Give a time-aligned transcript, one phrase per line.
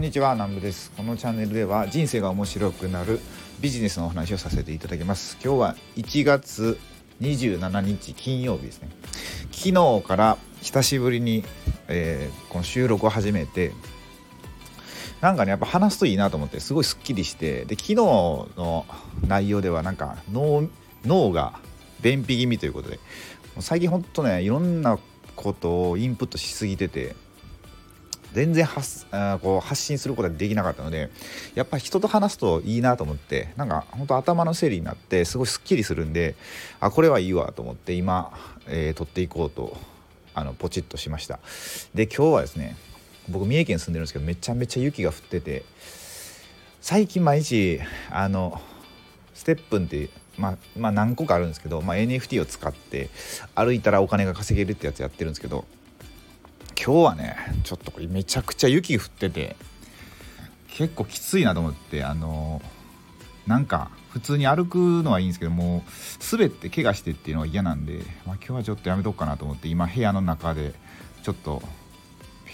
[0.00, 0.90] こんにちは南部です。
[0.96, 3.20] このチャンネルでは人生が面白くなる
[3.60, 5.36] ビジネスのお話をさせていただきます。
[5.44, 6.78] 今日は1月
[7.20, 8.88] 27日金曜日ですね。
[9.52, 11.44] 昨日から久しぶりに、
[11.88, 13.72] えー、この収録を始めて
[15.20, 18.86] なんかねやっぱ話すといいなと思ってすごいすっきりしてで昨日の
[19.28, 20.66] 内容ではなんか脳
[21.04, 21.60] 脳が
[22.00, 22.98] 便秘気味ということで
[23.58, 24.98] 最近ほんとねいろんな
[25.36, 27.14] ことをインプットしすぎてて
[28.32, 31.10] 全然発あこう発信することができなかったので
[31.54, 36.34] やっぱ人と話すといいなと思ってなんか本当頭の整理になってすごいすっきりするんで
[36.80, 38.32] あこれはいいわと思って今、
[38.66, 39.76] えー、撮っていこうと
[40.34, 41.40] あのポチッとしました。
[41.94, 42.76] で今日はですね
[43.28, 45.64] 僕三重県住んでるんですけどめちゃめちゃ雪が降ってて
[46.80, 48.60] 最近毎日あの
[49.34, 53.10] ステップンってまあ、まあ何個かあるんですけど、まあ、NFT を使って
[53.54, 55.66] 歩いたらお金が稼げるってやつやってるんですけど
[56.82, 59.54] 今日はねちょっとこれめちゃくちゃ雪降ってて
[60.68, 62.62] 結構きついなと思ってあの
[63.46, 70.72] なんか普通に歩くのはいいんですけどもう滑って怪我してっていうのは嫌なんで、まあ、今日はちょっとやめとくかなと思って今部屋の中で
[71.22, 71.62] ちょっと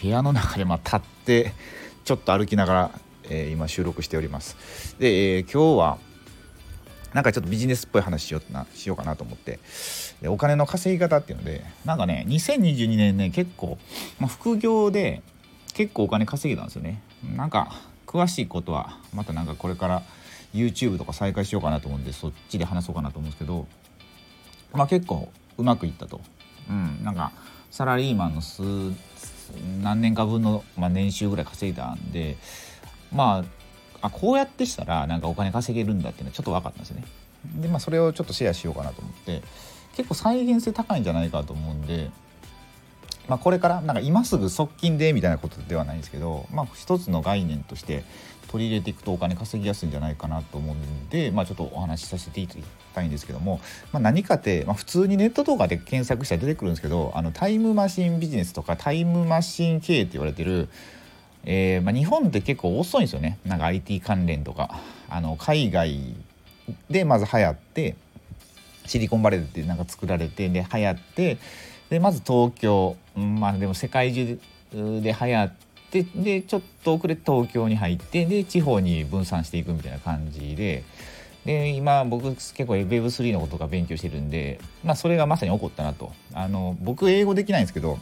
[0.02, 1.52] 部屋の中でま立って
[2.04, 2.90] ちょっと歩きながら、
[3.30, 4.96] えー、今収録しております。
[4.98, 5.98] で、えー、今日は
[7.14, 9.58] なんかちょっとビジネスっぽい話しようなしようかなと思って。
[10.20, 13.78] でお金の稼ぎ方っていうのでなんかね2022年ね結構、
[14.18, 15.22] まあ、副業で
[15.74, 17.02] 結構お金稼げたんですよね。
[17.36, 17.72] なんか
[18.06, 20.02] 詳しいことはまたなんかこれから
[20.54, 23.66] YouTube とか再開しようかなと思うんでそっちで話そうかなと思うんですけど
[24.72, 26.20] まあ結構うまくいったと。
[26.68, 27.32] うんなんか
[27.70, 28.62] サラリーマンの数
[29.82, 32.36] 何年か分の、まあ、年収ぐらい稼いだんで
[33.12, 33.44] まあ
[34.08, 37.04] あこうやってしたらなんかお金稼げるんだっていうのはちょっと分かったんですよね。
[37.60, 39.42] でまあそれをちょっとシェアしようかなと思って
[39.96, 42.10] 結構再現性高いんじゃないかと思うんで、
[43.28, 48.04] まあ、これからなんか今すぐ側近でみたいなことではないんですけど、まあ、一つの概念として
[48.48, 52.64] 取り入れていくとお金稼ぎやすいんじゃないかなと思うんで、まあ、ちょっとお話しさせていただき
[52.94, 53.60] たいんですけども、
[53.92, 60.68] まあ、何かって、まあ、普通にネット動画で検索したら出てくるんですけどあのタイムマシンビジネスとかタイムマシン経営って言われてる
[61.44, 63.38] えー、まあ、日本って結構遅いんですよね。
[63.46, 64.80] なんか IT 関連とか。
[65.08, 66.14] あの海外
[66.90, 67.94] でまず流行って
[68.86, 71.38] シリコンバレーってなんか作られてで流行って
[71.90, 72.96] でまず東京。
[73.14, 74.38] まあでも世界中
[74.72, 75.52] で流行っ
[75.90, 80.84] てでちょっと遅れて東京に入ってで地方に分散していくみたいな感じで。
[81.44, 86.12] で今僕結構 Web3 のこととか勉強してるんで、まあ、それがまさに起こったなと。
[86.34, 88.00] あの僕英語できないんですけど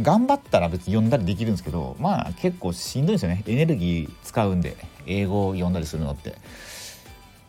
[0.00, 3.42] 頑張ったら別に読んだりできるんですけどまあ結構しんどいですよね。
[3.46, 4.76] エネルギー使うんで
[5.06, 6.36] 英語を読んだりするのって。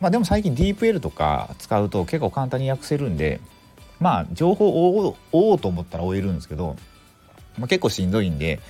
[0.00, 3.40] まあでも最近 DeepL とか使うと結構簡単に訳せるんで
[4.00, 6.76] まあ情報を追おうと思ったら追えるんですけど、
[7.56, 8.60] まあ、結構しんどいんで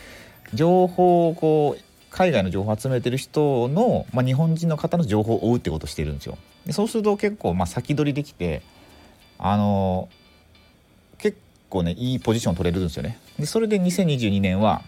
[0.52, 6.38] 情報をこう海外の情報を集めてる人の、まあ、日本人の方の情報を追うってことをしてるんですよ。
[6.66, 8.62] でそうすると結構まあ先取りできて
[9.38, 10.23] あの結
[11.68, 14.82] 構ねいいポジション取れるんですよねでそれで2022年は、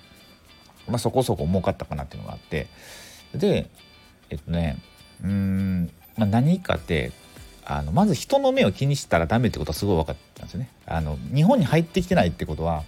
[0.89, 2.69] まあ、そこそこ儲かったかなっていうのがあって
[3.35, 3.69] で
[4.31, 4.79] えっとね
[5.23, 7.13] うん、まあ、何かって
[7.65, 10.71] あのまず人の目を気にしたらダメってことはすごい分かったんですよね。
[10.87, 12.85] あの日本に入ってきてないってことは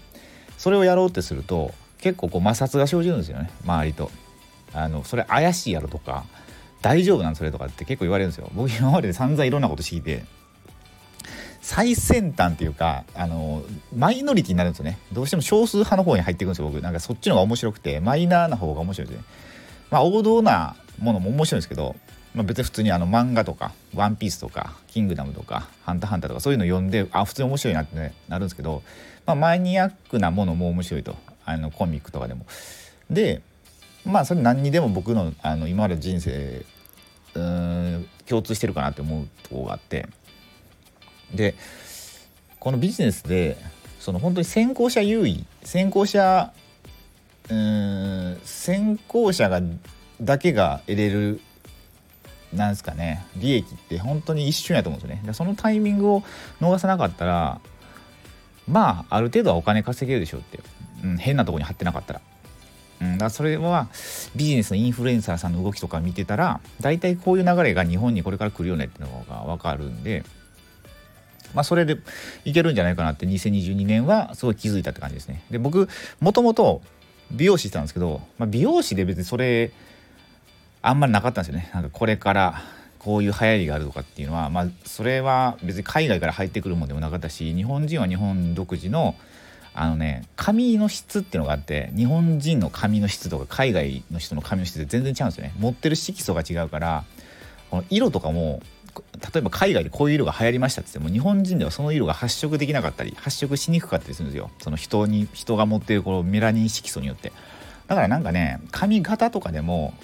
[0.56, 4.10] それをやろうってすると結構こう摩擦が生じるんですよね周りと。
[4.72, 6.24] あのそれ怪しいやろとか
[6.82, 8.50] 大丈夫なんそれとかって結構言われるんですよ。
[8.54, 10.24] 僕今まで散々いろんなこと聞いて
[11.68, 13.62] 最先端っていうかあの
[13.94, 14.98] マイノリティになるんですよね。
[15.12, 16.80] どうしても少数派の方に入っていくんですよ僕。
[16.80, 19.24] なんかそっちの方が面白くてマイナーな方が面白いですね。
[19.90, 21.94] まあ王道なものも面白いんですけど、
[22.34, 28.82] まあ、別に普通にあの漫画とか「ワンピースとか「キングダム」とか「ハンターハンター」とかそういうの読んであ普通に面白いなって、ね、なるんですけど、
[29.26, 31.16] まあ、マニアックなものも面白いと。
[31.44, 32.46] あのコミックとかでも。
[33.10, 33.42] で
[34.06, 36.64] まあそれ何にでも僕のあの今まで人生
[37.34, 40.08] うん共通してるかなって思うとこがあって。
[41.34, 41.54] で
[42.58, 43.56] このビジネスで
[44.00, 46.52] その本当に先行者優位先行者
[47.50, 49.60] うん先行者が
[50.20, 51.40] だけが得れる
[52.52, 56.22] なんですかね利益って本当に一瞬やと思うんですよねでそのタイミングを
[56.60, 57.60] 逃さなかったら
[58.66, 60.60] まあある程度はお金稼げるでしょうって、
[61.04, 62.20] うん、変なとこに貼ってなかったら。
[63.00, 63.88] うん、だからそれは
[64.34, 70.24] ビジネスのインフルエンサーさんの動きとか見てたら大体こういう流れが日本にこれから来るよねっていうのが分かるんで
[71.54, 71.98] まあ、それで
[72.44, 75.44] いけるんじゃないかなって2022年はすごい気づいたって感じですね。
[75.50, 75.88] で僕
[76.20, 76.82] もともと
[77.30, 79.70] 美容師してたんですけど、まあ、美容師で別にそれ
[80.80, 81.70] あんまりなかったんですよね。
[81.74, 82.62] なんかこれから
[82.98, 89.14] こういう流行りがあるとかっていうのは、まあ、それは別に海外から入ってくるものでもなかったし日本人は日本独自の
[89.74, 97.04] あのね髪の質っていうのがあって日本人の髪の質とか海外の人の髪の質って全然違うんですよね持ってる色素が違うから
[97.70, 98.60] この色とかも
[99.14, 104.50] 例えば海外でこういう色が流行りましたって言っても日本人ではその色が発色できなかったり発色しにくかったりするんですよ。
[104.60, 107.32] その人に人が持っているこのメラニン色素によって。
[107.86, 109.94] だからなんかね髪型とかでも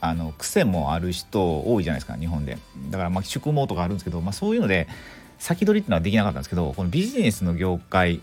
[0.00, 2.58] あの癖もある人多いじゃないですか日本で。
[2.90, 4.88] だからまあ宿毛とかあるんですけど、まあ、そういうので
[5.38, 8.20] 先取りっていうのはできなかったんですけどこのビジネスの業界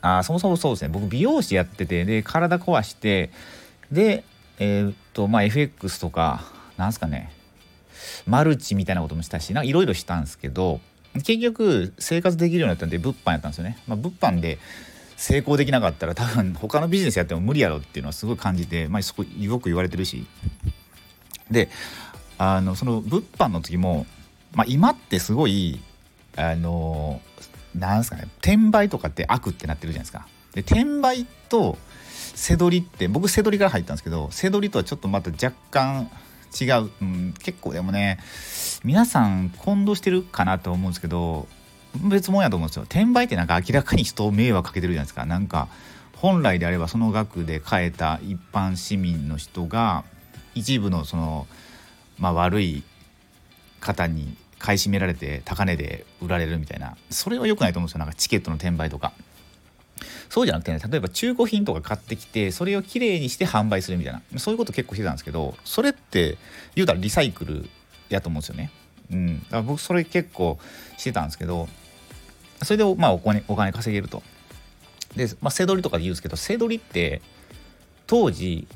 [0.00, 0.88] あそもそもそうですね。
[0.88, 3.30] 僕美容師やっててで体壊して
[3.90, 4.24] で
[4.58, 6.44] えー、っとまあ FX とか
[6.76, 7.33] なんすかね。
[8.26, 10.80] マルチみたいなこともしたしいろいろしたんですけど
[11.14, 14.58] 結局生活できるようになったんで物販やったんですよね、まあ、物販で
[15.16, 20.26] 成功できなかったら多分他のビジネスやっても無理やろっていうのはすごい感じて、まあ、そこよく言われてるし
[21.50, 21.68] で
[22.36, 24.06] あのその物販の時も、
[24.54, 25.80] まあ、今ってすごい
[26.36, 27.20] あの
[27.76, 30.26] なんすかね転売とかって悪ってなってるじゃないですか。
[30.52, 31.78] で転売と
[32.34, 36.10] 背取りって僕背取りから入ったんですけど背取りとはちょっとまた若干
[36.58, 38.18] 違う、うん、結構でもね
[38.84, 41.48] 皆さん混同してるかなと思うんですけど
[41.96, 42.82] 別物やと思うんですよ。
[42.82, 45.26] 転売ってなんか明らかに人を迷惑かけてるじゃないですか。
[45.26, 45.68] なんか
[46.16, 50.04] 本来であればその額で買えた一般市民の人が
[50.54, 51.46] 一部のその
[52.18, 52.82] まあ悪い
[53.80, 56.96] 方に買い占められて高値で売られるみたいな。
[57.10, 57.98] それは良くないと思うんですよ。
[58.00, 59.12] なんかチケットの転売とか。
[60.28, 66.38] そうじゃなくてね例えば中古品とか買ってきてそれをきれいにして販売するみたいなそういうこと結構してたんですけどそれって
[66.74, 67.68] 言うたらリサイクル
[68.08, 68.70] やと思うんですよね。
[69.10, 69.42] うん。
[69.44, 70.58] だから僕それ結構
[70.96, 71.68] してたんですけど
[72.62, 74.22] それでまあお金お金稼げると。
[75.16, 77.22] で、まあ、背取りとかで言うんですけど背取りって
[78.06, 78.66] 当時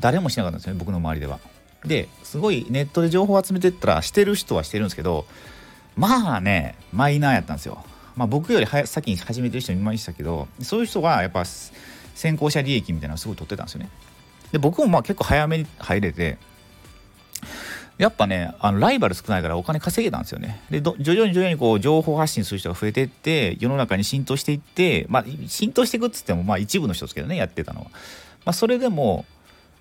[0.00, 1.40] 誰もしなかったんですよね僕の周りでは。
[1.84, 5.26] ですごいネットで情報を集めてったらしてる人はしてるんですけど
[5.96, 7.84] まあねマイナーやったんですよ。
[8.18, 13.90] まあ僕より先に始めてる人もいましたけどそういう人がやっぱ先行者利益みたいなのをすごい取ってたんですよね。
[14.50, 16.36] で僕もまあ結構早めに入れて
[17.96, 20.60] やっぱねあのライバル少ないからお金稼げたんですよね。
[20.68, 27.86] で徐々に徐々にこう情報発信する人が増えていって世の中に浸透していってまあ浸透していくっつってもまあ一部の人ですけどねやってたのは、
[28.44, 29.26] まあ、それでも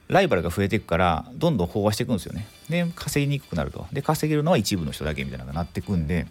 [0.10, 2.48] ライバルが増えていくからどんどん飽和していくんですよね。
[2.70, 3.88] で稼ぎにくくなると。
[3.92, 6.28] で稼げるのは一部の人だけみたいなのがなっていくんで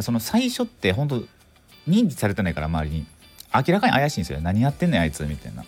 [0.00, 1.22] その最初って本当
[1.88, 3.06] 認知されてないから周りに。
[3.54, 5.62] 明らかに怪しいんですよ何やってんねんあいつみたいな。
[5.62, 5.64] っ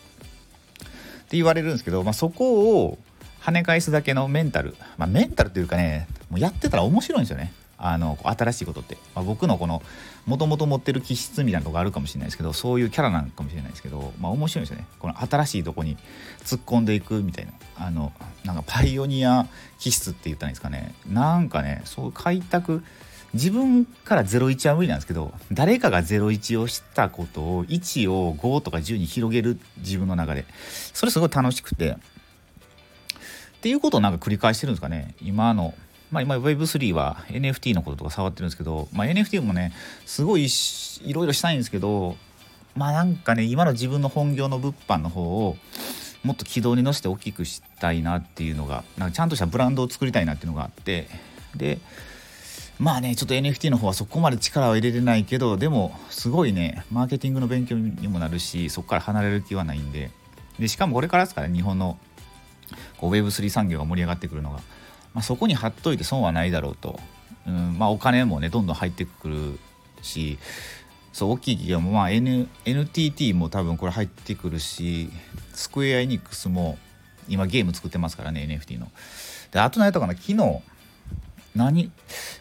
[1.30, 2.98] て言われるんですけど、まあ、そこを
[3.40, 7.52] 跳ね返すだけのメンタル、まあ、メンタルというかねもうやってたら面白いんですよね。
[7.80, 9.82] あの新しいことって、まあ、僕のこの
[10.26, 14.86] もともと持ってる気質みたいなとこあるかもしれないですけどそういうキャラなのかもしれないですけど、まあ、面白いんですよね。
[14.98, 15.96] この新しいとこに
[16.40, 17.52] 突っ込んでいくみたいな。
[17.76, 18.12] あの
[18.44, 19.46] なんかパイオニア
[19.78, 20.94] 気質って言ったらいいんですかね。
[21.06, 22.82] なんかねそう開拓
[23.34, 30.46] 自分から01は無理なんですけど誰かが01をしたことを1を5とか10に広げる自分の中で
[30.94, 31.96] それすごい楽しくて。
[33.58, 35.16] っていうことをなんか繰り返してるんですかね。
[35.20, 35.74] 今の
[36.10, 39.74] まあ、今 Web3 は NFT のこととか触ってるんですけど、まあ、NFT もね
[40.06, 42.16] すごいいろいろしたいんですけど
[42.74, 45.56] まあなんかね今の自分の本業の物販の方を
[46.24, 51.08] もっと軌道に乗せて大きくしたいなっていうのがなんかちゃんとしたブランドを作りたいなっていうのがあって。
[51.54, 51.78] で
[52.78, 60.10] まあねちょっと NFT の方はそこまで力を入れてないけどでもすごいねマーケティングの勉強にもなるしそこから離れる気はないんで
[60.58, 61.98] でしかもこれからですから、ね、日本の
[62.98, 64.56] こう Web3 産業が盛り上がってくるのが、
[65.14, 67.00] まあ、そこに貼っといて損はないだろうと、
[67.46, 69.58] うんまあ、お金もねどんどん入ってくる
[70.02, 70.38] し
[71.12, 75.10] そう大きい企業も、まあ、N、NTT も多分これ入ってくるし
[75.52, 76.78] スクエア・エニックスも
[77.28, 78.90] 今ゲーム作ってますからね NFT の。
[79.50, 80.62] であと何やったかな昨日
[81.54, 81.90] 何？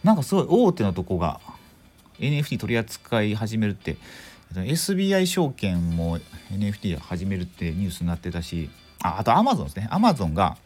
[0.04, 1.40] なんかすごい大手のとこが
[2.18, 3.96] NFT 取り扱い始めるって
[4.52, 6.18] SBI 証券も
[6.50, 8.70] NFT 始めるってニュースになってたし
[9.02, 9.88] ああと Amazon ですね。
[9.90, 10.56] Amazon が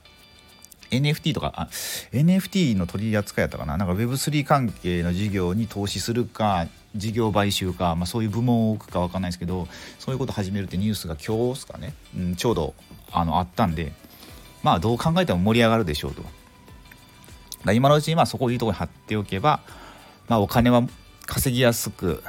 [0.91, 1.69] NFT とかあ
[2.13, 3.77] NFT の取り扱いやったかな。
[3.77, 9.67] なんか Web3 関係の事業に投資するか事業買収か、まあ、そういう部門を置くか分かんないですけど
[9.99, 12.75] そういうこと始めるってニュースが今日ですかね、うん、ちょうど
[13.11, 13.93] あのあったんで
[14.63, 16.23] まあどう考えても盛り上がるでしょうと。
[17.73, 19.61] 今のうちにまあそこをいいとこに貼っておけば、
[20.29, 20.83] まあ、お金は
[21.27, 22.23] 稼ぎやすく、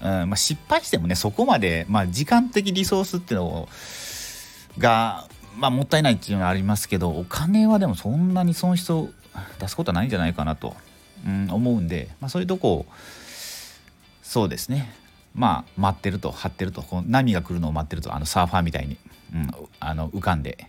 [0.00, 3.68] うんまあ、失敗してもねそこまで、まあ、時間的リソースっていうの
[4.78, 5.26] が
[5.56, 9.10] まあ、もったいないっていうのはありますけどお金はでもそんなに損失を
[9.60, 10.74] 出すことはないんじゃないかなと、
[11.26, 12.86] うん、思うんで、まあ、そういうとこを
[14.22, 14.92] そうですね
[15.34, 18.96] まあ待ってると張ってるとこう波が来るのを待ってるとあのサーファーみたいに、
[19.32, 19.50] うん、
[19.80, 20.68] あの浮かんで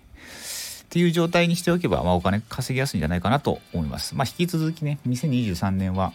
[0.96, 4.16] っていう状態にしておけば、まあ、お金稼ぎやすいんじゃないかなと思います。
[4.16, 6.14] まあ、引き続きね2023年は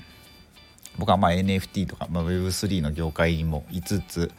[0.97, 4.31] 僕はま NFT とか、まあ、Web3 の業界にもいつつ、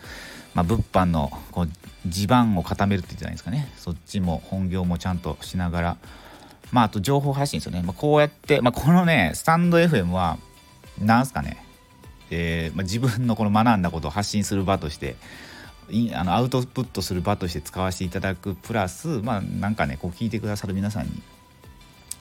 [0.55, 1.69] まあ、物販のこう
[2.07, 3.71] 地盤を固めるって言ってないですかね。
[3.77, 5.97] そっちも本業もちゃんとしながら
[6.71, 10.39] まああと情報発信ですよね、まあ、こうやって、まあ、このねスタンド FM は
[10.99, 11.63] なんすかね、
[12.31, 15.17] えーまあ、自分のこの学んだことを発信する場として
[16.13, 21.21] あのアウトプットする場として使わせていただくプラスまあなんかねこう聞いてくださる皆さんに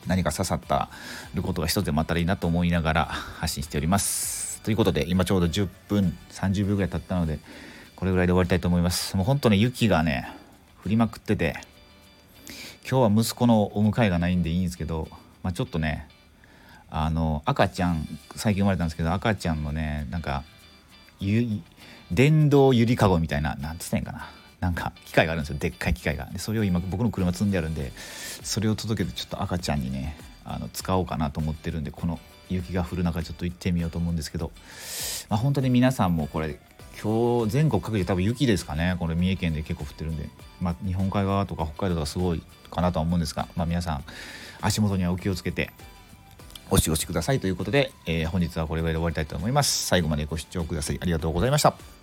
[0.06, 0.88] 何か刺さった
[1.34, 4.60] ることが一つでもあったらいいなと思いながら発信しております。
[4.62, 7.38] ということで今ちょうど10分30秒ぐらい経ったので
[7.96, 9.16] これぐらいで終わりたいと思います。
[9.16, 10.28] もう本当ね雪がね
[10.84, 11.54] 降りまくってて
[12.88, 15.08] 今日は息子のお迎えがないんでいいんですけど、
[15.42, 16.08] まあ、ちょっとね
[16.90, 20.44] あの赤ちゃん最近生まれたんですけど赤ちゃんのねなんか
[21.20, 21.60] ゆ
[22.10, 24.28] 電動ゆりかごみたいななんつったんかな。
[24.60, 25.58] なんか機械があるんですよ。
[25.58, 26.26] でっかい機械が。
[26.26, 27.92] でそれを今僕の車積んであるんで
[28.42, 32.18] それを届けてちょっと赤ちゃんにねあの使おうかなと思ってるんでこの
[32.50, 34.50] 雪が降る中ちょっと行ってみようと思うんですけど、
[35.28, 36.58] まあ、本当に皆さんもこれ
[37.02, 38.96] 今日全国各地多分雪ですかね。
[38.98, 40.28] これ三重県で結構降ってるんで、
[40.60, 44.04] まあ、日本海側とか北海道とかすごいかなとは思うんですが、まあ、皆さん
[44.60, 45.70] 足元にはお気をつけて
[46.70, 49.86] お過ごしくださいということで、えー、本日はこれぐらいで終わりたいと思います。
[49.86, 51.99] 最後までご視聴くださいありがとうございました。